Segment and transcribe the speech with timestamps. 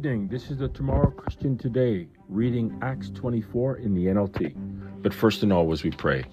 [0.00, 0.28] evening.
[0.28, 5.02] This is the Tomorrow Christian Today, reading Acts 24 in the NLT.
[5.02, 6.24] But first and all, as we pray,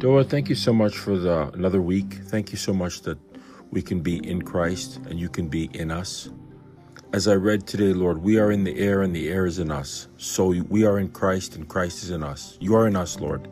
[0.00, 2.14] Lord, thank you so much for the another week.
[2.28, 3.18] Thank you so much that
[3.70, 6.30] we can be in Christ and you can be in us.
[7.12, 9.70] As I read today, Lord, we are in the air and the air is in
[9.70, 10.08] us.
[10.16, 12.56] So we are in Christ and Christ is in us.
[12.58, 13.48] You are in us, Lord.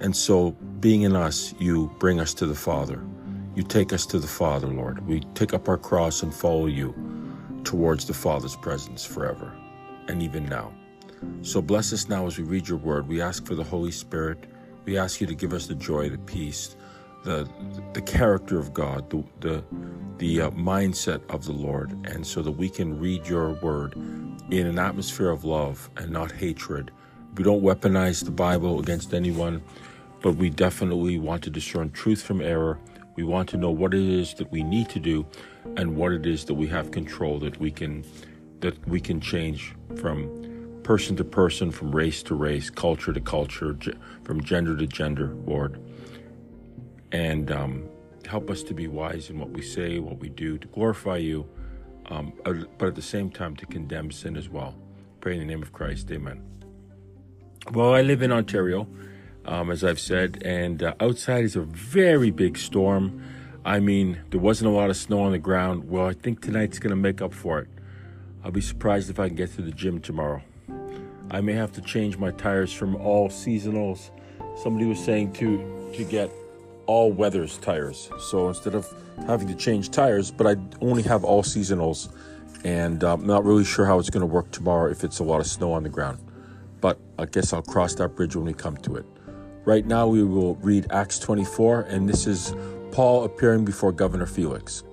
[0.00, 0.50] And so,
[0.80, 3.00] being in us, you bring us to the Father.
[3.54, 5.06] You take us to the Father, Lord.
[5.06, 7.15] We take up our cross and follow you
[7.66, 9.52] towards the Father's presence forever
[10.08, 10.72] and even now.
[11.42, 13.08] So bless us now as we read your word.
[13.08, 14.46] We ask for the Holy Spirit.
[14.86, 16.76] We ask you to give us the joy, the peace,
[17.24, 17.48] the
[17.92, 19.64] the character of God, the the,
[20.18, 23.94] the uh, mindset of the Lord, and so that we can read your word
[24.50, 26.92] in an atmosphere of love and not hatred.
[27.36, 29.62] We don't weaponize the Bible against anyone,
[30.22, 32.78] but we definitely want to discern truth from error.
[33.16, 35.26] We want to know what it is that we need to do
[35.76, 38.04] and what it is that we have control that we can
[38.60, 43.76] that we can change from person to person, from race to race, culture to culture,
[44.22, 45.80] from gender to gender, Lord.
[47.10, 47.88] And um,
[48.24, 51.48] help us to be wise in what we say, what we do, to glorify you,
[52.06, 54.76] um, uh, but at the same time to condemn sin as well.
[55.20, 56.40] Pray in the name of Christ, amen.
[57.72, 58.86] Well, I live in Ontario,
[59.46, 63.22] um, as I've said, and uh, outside is a very big storm.
[63.64, 65.88] I mean, there wasn't a lot of snow on the ground.
[65.88, 67.68] Well, I think tonight's going to make up for it.
[68.44, 70.42] I'll be surprised if I can get to the gym tomorrow.
[71.30, 74.10] I may have to change my tires from all seasonals.
[74.62, 76.30] Somebody was saying to to get
[76.86, 78.10] all weathers tires.
[78.20, 78.86] So instead of
[79.26, 82.12] having to change tires, but I only have all seasonals,
[82.64, 85.40] and I'm not really sure how it's going to work tomorrow if it's a lot
[85.40, 86.18] of snow on the ground.
[86.80, 89.06] But I guess I'll cross that bridge when we come to it.
[89.66, 92.54] Right now, we will read Acts 24, and this is
[92.92, 94.84] Paul appearing before Governor Felix.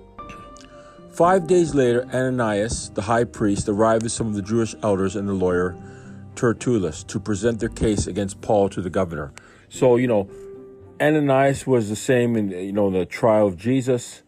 [1.12, 5.28] Five days later, Ananias, the high priest, arrived with some of the Jewish elders and
[5.28, 5.76] the lawyer
[6.34, 9.32] Tertullus to present their case against Paul to the governor.
[9.68, 10.28] So, you know,
[11.00, 14.24] Ananias was the same in, you know, the trial of Jesus.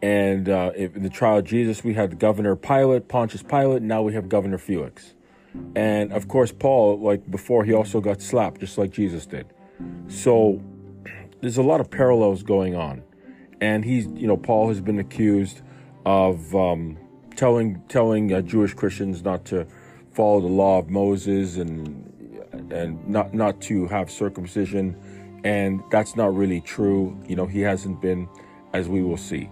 [0.00, 4.14] And uh, in the trial of Jesus, we had Governor Pilate, Pontius Pilate, now we
[4.14, 5.12] have Governor Felix.
[5.76, 9.52] And of course, Paul, like before, he also got slapped, just like Jesus did.
[10.08, 10.62] So
[11.40, 13.02] there's a lot of parallels going on
[13.62, 15.62] and he's you know Paul has been accused
[16.04, 16.98] of um,
[17.36, 19.66] telling telling uh, Jewish Christians not to
[20.10, 22.08] follow the law of Moses and
[22.70, 24.96] and not not to have circumcision,
[25.44, 27.16] and that's not really true.
[27.26, 28.28] You know he hasn't been,
[28.72, 29.48] as we will see.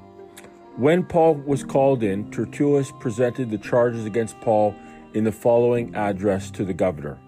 [0.76, 4.75] When Paul was called in, Tertullus presented the charges against Paul
[5.14, 7.19] in the following address to the governor.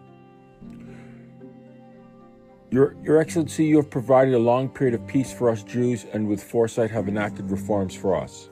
[2.72, 6.26] Your, Your Excellency, you have provided a long period of peace for us Jews and
[6.26, 8.48] with foresight have enacted reforms for us.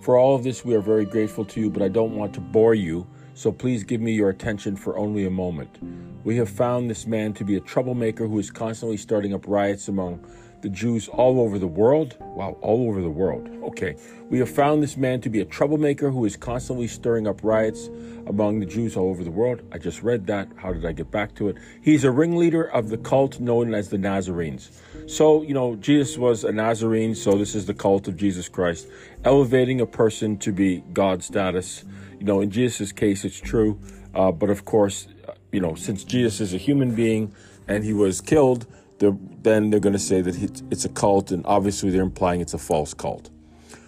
[0.00, 2.40] For all of this, we are very grateful to you, but I don't want to
[2.40, 5.78] bore you, so please give me your attention for only a moment.
[6.24, 9.86] We have found this man to be a troublemaker who is constantly starting up riots
[9.86, 10.28] among
[10.62, 12.16] the Jews all over the world.
[12.20, 13.48] Wow, all over the world.
[13.64, 13.96] Okay.
[14.28, 17.88] We have found this man to be a troublemaker who is constantly stirring up riots
[18.26, 19.62] among the Jews all over the world.
[19.72, 20.48] I just read that.
[20.56, 21.56] How did I get back to it?
[21.80, 24.70] He's a ringleader of the cult known as the Nazarenes.
[25.06, 28.88] So, you know, Jesus was a Nazarene, so this is the cult of Jesus Christ,
[29.24, 31.84] elevating a person to be God status.
[32.18, 33.78] You know, in Jesus' case, it's true.
[34.14, 35.06] Uh, but of course,
[35.52, 37.34] you know, since Jesus is a human being
[37.68, 38.66] and he was killed,
[38.98, 42.54] they're, then they're going to say that it's a cult, and obviously they're implying it's
[42.54, 43.30] a false cult.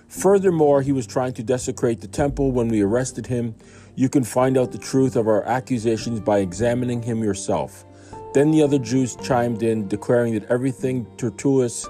[0.09, 3.55] Furthermore, he was trying to desecrate the temple when we arrested him.
[3.95, 7.85] You can find out the truth of our accusations by examining him yourself.
[8.33, 11.87] Then the other Jews chimed in, declaring that everything Tertullus,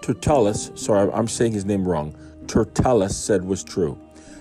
[0.00, 3.98] Tertullus, sorry, I'm saying his name wrong, Tertullus said was true.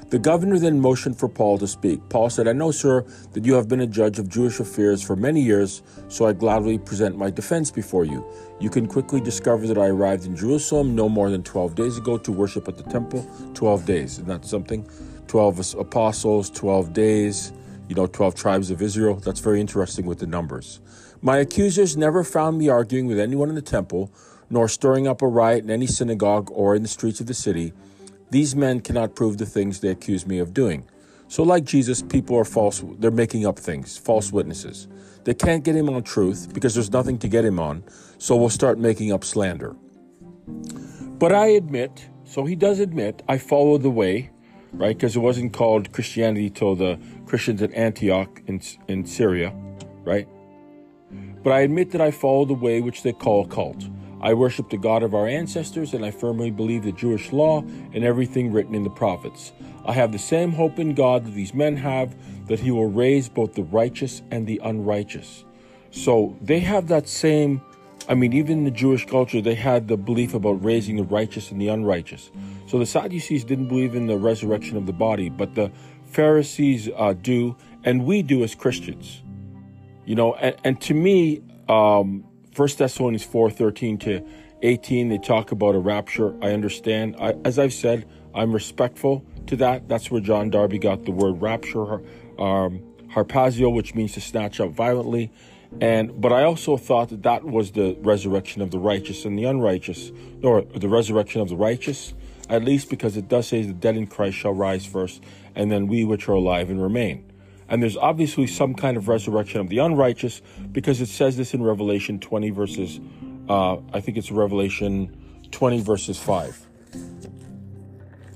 [0.10, 2.00] The governor then motioned for Paul to speak.
[2.10, 5.16] Paul said, I know, sir, that you have been a judge of Jewish affairs for
[5.16, 8.24] many years, so I gladly present my defense before you.
[8.60, 12.20] You can quickly discover that I arrived in Jerusalem no more than 12 days ago
[12.20, 13.28] to worship at the temple.
[13.56, 14.88] 12 days, isn't that something?
[15.28, 17.52] 12 apostles, 12 days,
[17.90, 19.16] you know, 12 tribes of Israel.
[19.16, 20.82] That's very interesting with the numbers.
[21.22, 24.12] My accusers never found me arguing with anyone in the temple,
[24.52, 27.74] nor stirring up a riot in any synagogue or in the streets of the city.
[28.32, 30.88] These men cannot prove the things they accuse me of doing.
[31.28, 34.88] So, like Jesus, people are false, they're making up things, false witnesses.
[35.24, 37.84] They can't get him on truth because there's nothing to get him on,
[38.18, 39.76] so we'll start making up slander.
[41.18, 44.30] But I admit, so he does admit, I follow the way,
[44.74, 44.96] right?
[44.96, 49.54] Because it wasn't called Christianity till the Christians at Antioch in, in Syria,
[50.04, 50.28] right?
[51.44, 53.88] But I admit that I follow the way which they call a cult.
[54.26, 58.04] I worship the God of our ancestors, and I firmly believe the Jewish law and
[58.04, 59.54] everything written in the prophets.
[59.86, 62.16] I have the same hope in God that these men have,
[62.48, 65.46] that He will raise both the righteous and the unrighteous.
[65.92, 67.62] So they have that same,
[68.10, 71.52] I mean, even in the Jewish culture, they had the belief about raising the righteous
[71.52, 72.32] and the unrighteous.
[72.66, 75.72] So the Sadducees didn't believe in the resurrection of the body, but the
[76.08, 79.22] Pharisees uh, do, and we do as Christians.
[80.04, 82.26] You know, and, and to me, um,
[82.56, 84.26] 1 Thessalonians 4 13 to
[84.62, 86.34] 18, they talk about a rapture.
[86.42, 87.16] I understand.
[87.20, 89.90] I, as I've said, I'm respectful to that.
[89.90, 91.96] That's where John Darby got the word rapture,
[92.40, 95.32] um, harpazo, which means to snatch up violently.
[95.82, 99.44] And but I also thought that that was the resurrection of the righteous and the
[99.44, 102.14] unrighteous, or the resurrection of the righteous,
[102.50, 105.22] at least because it does say the dead in Christ shall rise first,
[105.56, 107.30] and then we which are alive and remain.
[107.68, 110.42] And there's obviously some kind of resurrection of the unrighteous
[110.72, 113.00] because it says this in Revelation 20 verses,
[113.50, 115.16] uh, I think it's Revelation
[115.52, 116.68] 20 verses 5.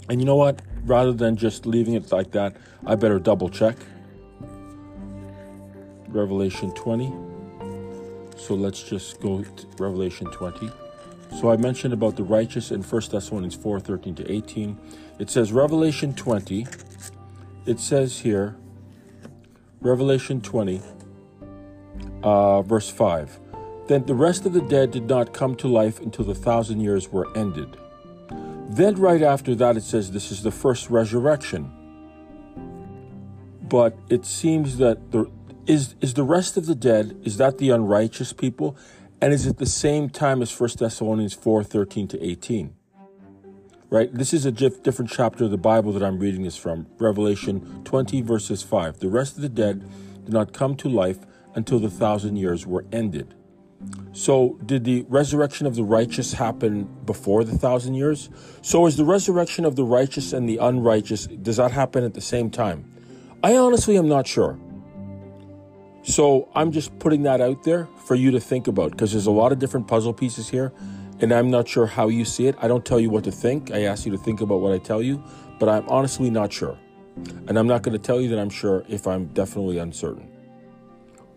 [0.10, 0.62] And you know what?
[0.86, 2.56] Rather than just leaving it like that,
[2.86, 3.76] I better double check.
[6.08, 7.14] Revelation 20.
[8.36, 10.72] So let's just go to Revelation 20.
[11.40, 14.78] So I mentioned about the righteous in 1 Thessalonians 4 13 to 18.
[15.20, 16.66] It says, Revelation 20,
[17.68, 18.56] it says here,
[19.82, 20.82] Revelation 20,
[22.24, 23.40] uh, verse 5.
[23.88, 27.12] Then the rest of the dead did not come to life until the thousand years
[27.12, 27.78] were ended.
[28.70, 31.72] Then, right after that, it says this is the first resurrection.
[33.64, 35.32] But it seems that the
[35.66, 38.76] is is the rest of the dead is that the unrighteous people,
[39.22, 42.76] and is it the same time as 1 Thessalonians 4 13 to 18?
[43.90, 44.14] Right?
[44.14, 48.22] This is a different chapter of the Bible that I'm reading this from Revelation 20,
[48.22, 49.00] verses 5.
[49.00, 49.88] The rest of the dead
[50.26, 51.20] did not come to life
[51.56, 53.34] until the thousand years were ended.
[54.12, 58.30] So, did the resurrection of the righteous happen before the thousand years?
[58.62, 62.22] So, is the resurrection of the righteous and the unrighteous, does that happen at the
[62.22, 62.92] same time?
[63.42, 64.60] I honestly am not sure.
[66.04, 69.32] So, I'm just putting that out there for you to think about because there's a
[69.32, 70.74] lot of different puzzle pieces here
[71.22, 72.56] and I'm not sure how you see it.
[72.60, 73.72] I don't tell you what to think.
[73.72, 75.24] I ask you to think about what I tell you,
[75.60, 76.78] but I'm honestly not sure.
[77.48, 80.30] And I'm not going to tell you that I'm sure if I'm definitely uncertain.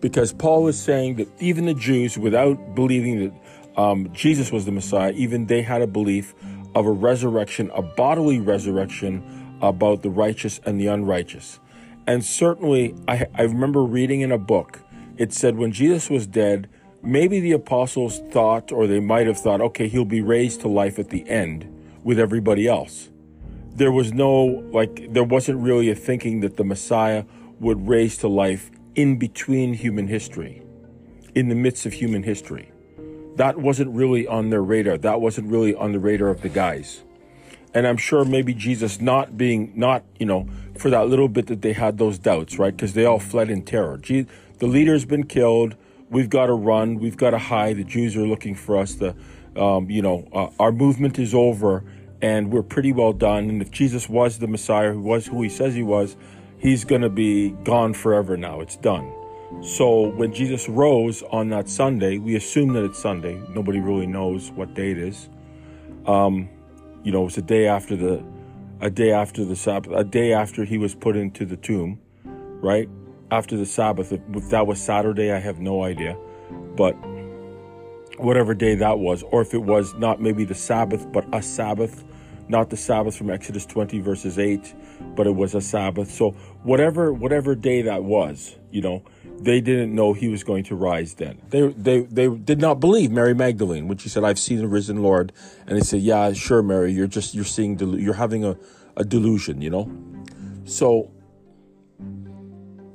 [0.00, 4.72] Because Paul is saying that even the Jews, without believing that um, Jesus was the
[4.72, 6.34] Messiah, even they had a belief
[6.74, 11.60] of a resurrection, a bodily resurrection about the righteous and the unrighteous.
[12.06, 14.80] And certainly, I, I remember reading in a book,
[15.16, 16.68] it said when Jesus was dead,
[17.02, 20.98] maybe the apostles thought, or they might have thought, okay, he'll be raised to life
[20.98, 21.68] at the end
[22.04, 23.10] with everybody else.
[23.74, 27.24] There was no, like, there wasn't really a thinking that the Messiah
[27.58, 30.62] would raise to life in between human history,
[31.34, 32.70] in the midst of human history.
[33.36, 34.98] That wasn't really on their radar.
[34.98, 37.02] That wasn't really on the radar of the guys.
[37.72, 40.46] And I'm sure maybe Jesus not being, not, you know,
[40.76, 42.76] for that little bit that they had those doubts, right?
[42.76, 43.96] Because they all fled in terror.
[43.96, 44.26] the
[44.60, 45.76] leader's been killed
[46.12, 47.78] we've got to run, we've got to hide.
[47.78, 48.94] The Jews are looking for us.
[48.94, 49.16] The,
[49.56, 51.82] um, you know, uh, our movement is over,
[52.20, 53.48] and we're pretty well done.
[53.48, 56.16] And if Jesus was the Messiah, who was who he says he was,
[56.58, 58.60] he's going to be gone forever now.
[58.60, 59.12] It's done.
[59.62, 63.42] So when Jesus rose on that Sunday, we assume that it's Sunday.
[63.50, 65.28] Nobody really knows what day it is.
[66.06, 66.48] Um,
[67.02, 68.22] you know, it's a day after the,
[68.80, 72.88] a day after the Sabbath, a day after he was put into the tomb, right?
[73.32, 74.12] After the Sabbath.
[74.12, 76.16] If that was Saturday, I have no idea.
[76.76, 76.92] But
[78.18, 82.04] whatever day that was, or if it was not maybe the Sabbath, but a Sabbath,
[82.48, 84.74] not the Sabbath from Exodus 20 verses 8,
[85.16, 86.10] but it was a Sabbath.
[86.10, 89.02] So whatever whatever day that was, you know,
[89.40, 91.40] they didn't know he was going to rise then.
[91.48, 95.02] They they they did not believe Mary Magdalene when she said, "I've seen the risen
[95.02, 95.32] Lord,"
[95.66, 98.58] and they said, "Yeah, sure, Mary, you're just you're seeing you're having a
[98.94, 99.90] a delusion," you know.
[100.64, 101.10] So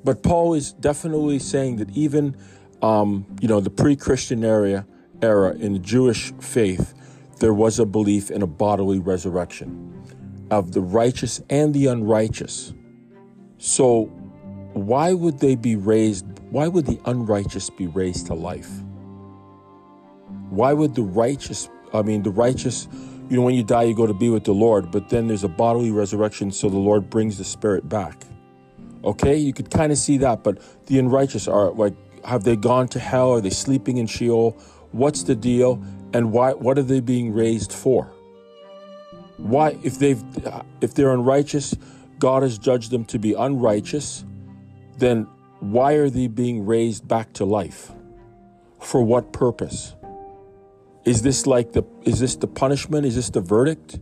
[0.07, 2.33] but Paul is definitely saying that even,
[2.81, 4.87] um, you know, the pre-Christian era,
[5.21, 6.93] era in the Jewish faith,
[7.41, 12.73] there was a belief in a bodily resurrection of the righteous and the unrighteous.
[13.57, 14.05] So,
[14.71, 16.25] why would they be raised?
[16.51, 18.71] Why would the unrighteous be raised to life?
[20.49, 22.87] Why would the righteous, I mean, the righteous,
[23.29, 25.43] you know, when you die, you go to be with the Lord, but then there's
[25.43, 28.26] a bodily resurrection, so the Lord brings the spirit back.
[29.07, 31.93] Okay, you could kind of see that, but the unrighteous are like,
[32.25, 33.31] have they gone to hell?
[33.31, 34.51] Are they sleeping in Sheol?
[34.91, 35.81] What's the deal?
[36.13, 36.51] And why?
[36.51, 38.11] What are they being raised for?
[39.37, 41.73] Why, if they've, uh, if they're unrighteous,
[42.19, 44.25] God has judged them to be unrighteous.
[44.97, 45.27] Then
[45.61, 47.91] why are they being raised back to life?
[48.81, 49.95] For what purpose?
[51.05, 53.05] Is this like the is this the punishment?
[53.05, 53.99] Is this the verdict?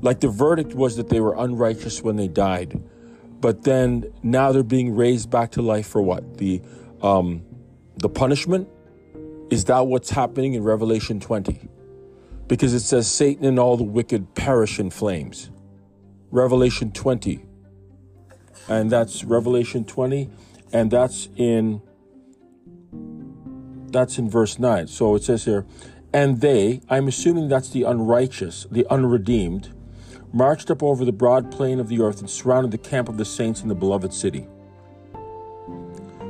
[0.00, 2.80] Like the verdict was that they were unrighteous when they died,
[3.40, 6.38] but then now they're being raised back to life for what?
[6.38, 6.62] The
[7.02, 7.42] um,
[7.96, 8.68] the punishment?
[9.50, 11.68] Is that what's happening in Revelation 20?
[12.48, 15.50] Because it says Satan and all the wicked perish in flames.
[16.30, 17.46] Revelation 20.
[18.68, 20.28] And that's Revelation 20
[20.72, 21.80] and that's in
[23.90, 24.86] that's in verse 9.
[24.86, 25.64] So it says here,
[26.12, 29.72] and they, I'm assuming that's the unrighteous, the unredeemed,
[30.32, 33.24] marched up over the broad plain of the earth and surrounded the camp of the
[33.24, 34.46] saints in the beloved city.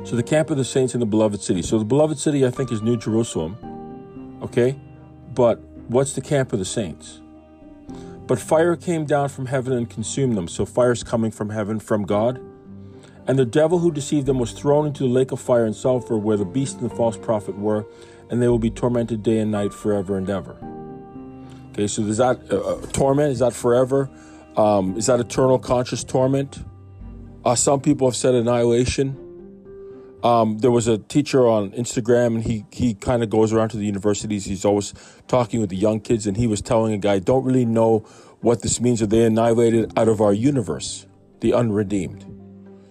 [0.03, 1.61] So the camp of the saints in the beloved city.
[1.61, 4.39] So the beloved city, I think, is New Jerusalem.
[4.41, 4.79] Okay?
[5.33, 7.21] But what's the camp of the saints?
[8.25, 10.47] But fire came down from heaven and consumed them.
[10.47, 12.39] So fire's coming from heaven, from God.
[13.27, 16.17] And the devil who deceived them was thrown into the lake of fire and sulfur
[16.17, 17.85] where the beast and the false prophet were,
[18.29, 20.57] and they will be tormented day and night forever and ever.
[21.87, 23.31] So is that uh, uh, torment?
[23.31, 24.09] Is that forever?
[24.57, 26.63] Um, is that eternal conscious torment?
[27.45, 29.25] Uh, some people have said annihilation.
[30.23, 33.77] Um, there was a teacher on Instagram, and he he kind of goes around to
[33.77, 34.45] the universities.
[34.45, 34.93] He's always
[35.27, 37.99] talking with the young kids, and he was telling a guy, "Don't really know
[38.41, 39.01] what this means.
[39.01, 41.05] Are they annihilated out of our universe,
[41.39, 42.25] the unredeemed?"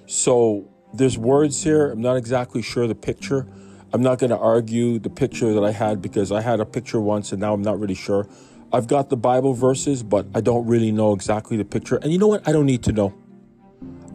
[0.06, 1.90] So there's words here.
[1.90, 3.46] I'm not exactly sure the picture.
[3.92, 7.00] I'm not going to argue the picture that I had because I had a picture
[7.00, 8.26] once, and now I'm not really sure.
[8.72, 11.96] I've got the Bible verses, but I don't really know exactly the picture.
[11.96, 12.46] And you know what?
[12.46, 13.14] I don't need to know.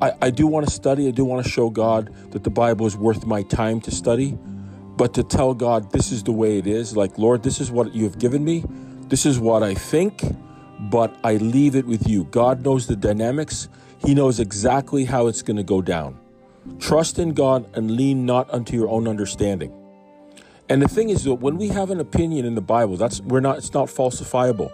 [0.01, 1.07] I, I do want to study.
[1.07, 4.37] I do want to show God that the Bible is worth my time to study.
[4.95, 7.95] But to tell God, this is the way it is, like, Lord, this is what
[7.95, 8.63] you have given me.
[9.07, 10.21] This is what I think,
[10.79, 12.25] but I leave it with you.
[12.25, 13.69] God knows the dynamics,
[14.05, 16.19] He knows exactly how it's going to go down.
[16.79, 19.73] Trust in God and lean not unto your own understanding.
[20.69, 23.41] And the thing is that when we have an opinion in the Bible, that's we're
[23.41, 24.71] not it's not falsifiable.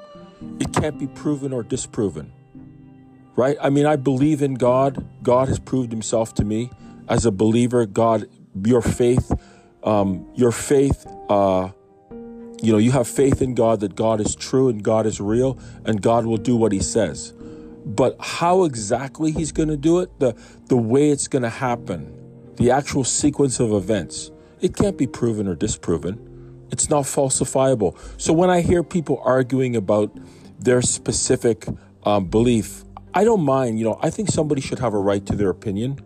[0.60, 2.32] It can't be proven or disproven.
[3.36, 3.58] Right?
[3.62, 5.06] I mean, I believe in God.
[5.24, 6.70] God has proved himself to me
[7.08, 7.86] as a believer.
[7.86, 8.28] God,
[8.66, 9.32] your faith,
[9.84, 11.70] um, your faith, uh,
[12.62, 15.58] you know, you have faith in God that God is true and God is real
[15.86, 17.34] and God will do what he says.
[17.86, 20.36] But how exactly he's going to do it, the,
[20.68, 22.14] the way it's going to happen,
[22.58, 24.32] the actual sequence of events,
[24.62, 26.68] it can't be proven or disproven.
[26.72, 27.98] It's not falsifiable.
[28.22, 30.16] So when I hear people arguing about
[30.60, 31.68] their specific
[32.04, 33.80] um, belief, I don't mind.
[33.80, 36.00] You know, I think somebody should have a right to their opinion.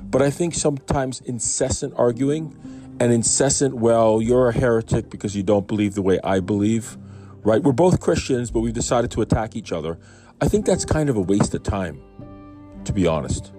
[0.00, 2.56] But I think sometimes incessant arguing
[3.00, 6.96] and incessant, well, you're a heretic because you don't believe the way I believe,
[7.42, 7.62] right?
[7.62, 9.98] We're both Christians, but we've decided to attack each other.
[10.40, 12.00] I think that's kind of a waste of time,
[12.84, 13.52] to be honest.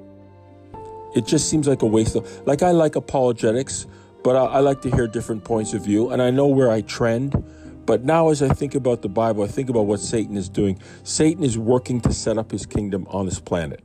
[1.16, 3.88] It just seems like a waste of, like, I like apologetics
[4.24, 6.82] but I, I like to hear different points of view, and I know where I
[6.82, 7.44] trend.
[7.86, 10.78] But now, as I think about the Bible, I think about what Satan is doing.
[11.04, 13.82] Satan is working to set up his kingdom on this planet.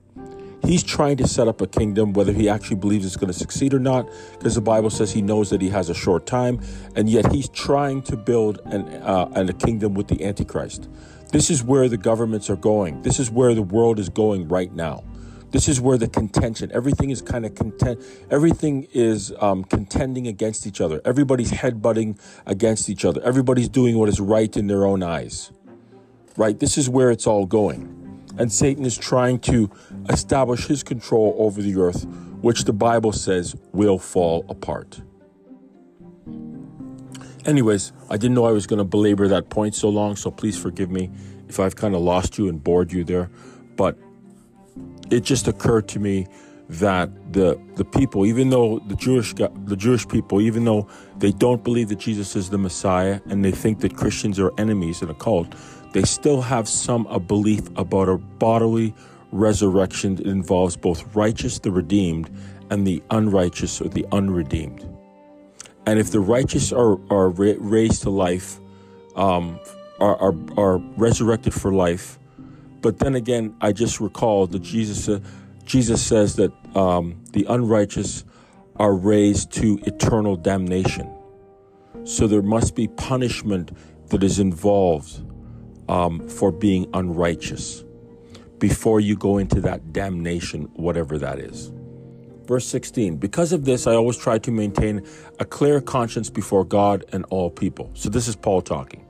[0.65, 3.75] He's trying to set up a kingdom, whether he actually believes it's going to succeed
[3.75, 6.61] or not, because the Bible says he knows that he has a short time,
[6.95, 10.89] and yet he's trying to build an, uh, an, a kingdom with the Antichrist.
[11.31, 13.03] This is where the governments are going.
[13.03, 15.03] This is where the world is going right now.
[15.53, 20.67] This is where the contention, everything is kind of content, everything is um, contending against
[20.67, 21.03] each other.
[21.05, 23.23] Everybody's headbutting against each other.
[23.23, 25.53] Everybody's doing what is right in their own eyes.
[26.39, 26.59] Right?
[26.59, 27.99] This is where it's all going.
[28.39, 29.71] And Satan is trying to
[30.09, 32.07] establish his control over the earth,
[32.41, 35.03] which the Bible says will fall apart.
[37.45, 40.59] Anyways, I didn't know I was going to belabor that point so long, so please
[40.59, 41.11] forgive me
[41.49, 43.31] if I've kind of lost you and bored you there.
[43.77, 43.99] But
[45.13, 46.27] it just occurred to me
[46.69, 50.89] that the the people, even though the Jewish the Jewish people, even though
[51.19, 55.03] they don't believe that Jesus is the Messiah and they think that Christians are enemies
[55.03, 55.55] in a cult,
[55.93, 58.95] they still have some a belief about a bodily
[59.33, 62.31] resurrection that involves both righteous, the redeemed,
[62.71, 64.89] and the unrighteous or the unredeemed.
[65.87, 68.61] And if the righteous are are raised to life,
[69.17, 69.61] um,
[70.01, 72.19] are, are are resurrected for life,
[72.83, 75.21] but then again, I just recall that Jesus, uh,
[75.65, 78.25] Jesus says that um, the unrighteous
[78.77, 81.09] are raised to eternal damnation.
[82.05, 83.71] So there must be punishment
[84.09, 85.23] that is involved
[85.89, 87.85] um, for being unrighteous
[88.59, 91.73] before you go into that damnation, whatever that is.
[92.47, 95.07] Verse 16, because of this, I always try to maintain
[95.39, 97.91] a clear conscience before God and all people.
[97.95, 99.07] So this is Paul talking.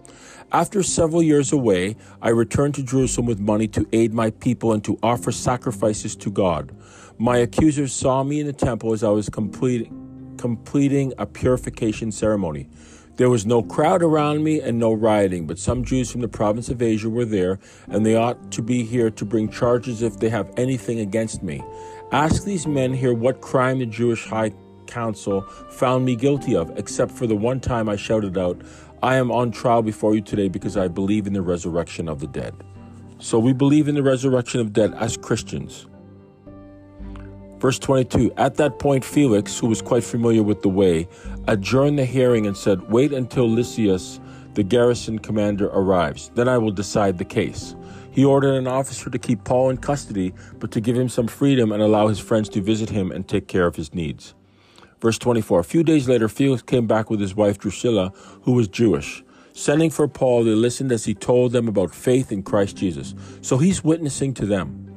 [0.53, 4.85] After several years away, I returned to Jerusalem with money to aid my people and
[4.85, 6.77] to offer sacrifices to God.
[7.17, 12.69] My accusers saw me in the temple as I was completing, completing a purification ceremony.
[13.17, 16.69] There was no crowd around me and no rioting, but some Jews from the province
[16.69, 20.29] of Asia were there, and they ought to be here to bring charges if they
[20.29, 21.65] have anything against me.
[22.11, 24.53] Ask these men here what crime the Jewish high
[24.87, 28.61] council found me guilty of, except for the one time I shouted out,
[29.03, 32.29] I am on trial before you today because I believe in the resurrection of the
[32.29, 32.55] dead.
[33.19, 35.87] So we believe in the resurrection of dead as Christians.
[37.59, 41.09] Verse 22 At that point, Felix, who was quite familiar with the way,
[41.49, 44.21] adjourned the hearing and said, Wait until Lysias,
[44.55, 46.31] the garrison commander, arrives.
[46.37, 47.75] Then I will decide the case.
[48.13, 51.73] He ordered an officer to keep Paul in custody, but to give him some freedom
[51.73, 54.35] and allow his friends to visit him and take care of his needs.
[55.03, 58.69] Verse 24 A few days later, Felix came back with his wife Drusilla, who was
[58.69, 59.25] Jewish.
[59.53, 63.15] Sending for Paul, they listened as he told them about faith in Christ Jesus.
[63.43, 64.89] So he's witnessing to them.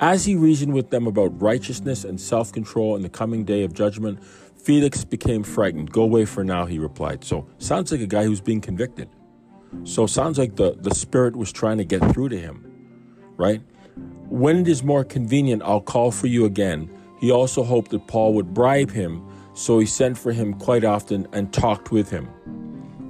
[0.00, 3.74] As he reasoned with them about righteousness and self control in the coming day of
[3.74, 4.24] judgment,
[4.56, 5.92] Felix became frightened.
[5.92, 7.22] Go away for now, he replied.
[7.22, 9.08] So, sounds like a guy who's being convicted.
[9.84, 12.64] So, sounds like the, the Spirit was trying to get through to him,
[13.36, 13.60] right?
[14.28, 16.90] When it is more convenient, I'll call for you again.
[17.20, 19.22] He also hoped that Paul would bribe him,
[19.54, 22.28] so he sent for him quite often and talked with him.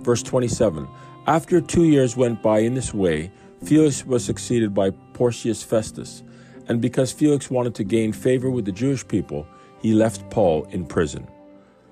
[0.02, 0.88] Verse 27
[1.26, 3.30] After two years went by in this way,
[3.64, 6.22] Felix was succeeded by Porcius Festus
[6.68, 9.46] and because Felix wanted to gain favor with the Jewish people,
[9.80, 11.26] he left Paul in prison.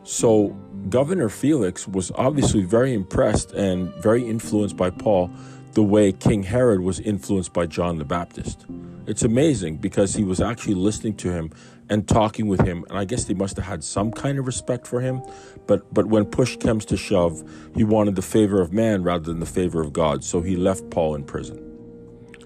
[0.03, 0.57] So,
[0.89, 5.31] Governor Felix was obviously very impressed and very influenced by Paul,
[5.73, 8.67] the way King Herod was influenced by John the Baptist.
[9.07, 11.51] It's amazing because he was actually listening to him
[11.89, 14.87] and talking with him, and I guess they must have had some kind of respect
[14.87, 15.23] for him.
[15.67, 17.43] But but when push comes to shove,
[17.75, 20.91] he wanted the favor of man rather than the favor of God, so he left
[20.91, 21.59] Paul in prison.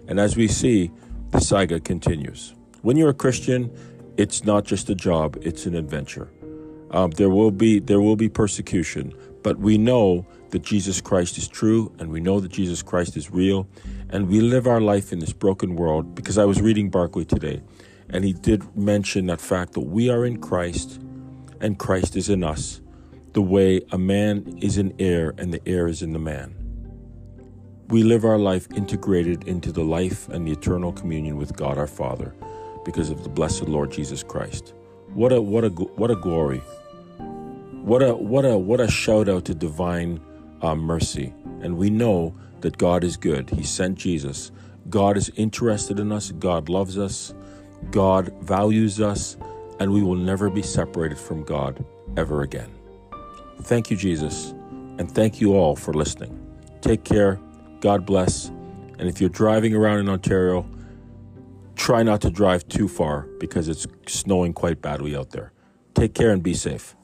[0.09, 0.91] And as we see,
[1.31, 2.55] the saga continues.
[2.83, 3.71] When you're a Christian,
[4.17, 6.31] it's not just a job; it's an adventure.
[6.91, 9.13] Um, there will be there will be persecution,
[9.45, 13.31] but we know that Jesus Christ is true, and we know that Jesus Christ is
[13.31, 13.69] real,
[14.11, 16.17] and we live our life in this broken world.
[16.17, 17.63] Because I was reading Barclay today,
[18.11, 21.01] and he did mention that fact that we are in Christ,
[21.61, 22.81] and Christ is in us,
[23.35, 26.65] the way a man is an heir, and the air is in the man
[27.89, 31.87] we live our life integrated into the life and the eternal communion with God our
[31.87, 32.35] Father
[32.85, 34.75] because of the blessed Lord Jesus Christ.
[35.13, 36.63] What a what a what a glory.
[37.85, 40.21] What a what a what a shout out to divine
[40.63, 41.35] uh, mercy.
[41.61, 43.51] And we know that God is good.
[43.51, 44.51] He sent Jesus.
[44.89, 46.31] God is interested in us.
[46.33, 47.35] God loves us.
[47.91, 49.37] God values us,
[49.81, 51.85] and we will never be separated from God
[52.17, 52.71] ever again.
[53.63, 54.55] Thank you, Jesus,
[54.99, 56.41] and thank you all for listening.
[56.81, 57.39] Take care
[57.85, 58.49] God bless.
[58.99, 60.67] And if you're driving around in Ontario,
[61.77, 65.53] try not to drive too far because it's snowing quite badly out there.
[65.93, 66.97] Take care and be safe.